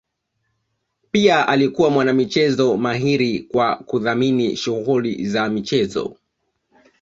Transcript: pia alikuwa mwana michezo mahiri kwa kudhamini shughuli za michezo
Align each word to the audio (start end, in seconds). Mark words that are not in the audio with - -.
pia 1.11 1.47
alikuwa 1.47 1.89
mwana 1.89 2.13
michezo 2.13 2.77
mahiri 2.77 3.39
kwa 3.39 3.75
kudhamini 3.75 4.55
shughuli 4.55 5.27
za 5.29 5.49
michezo 5.49 6.17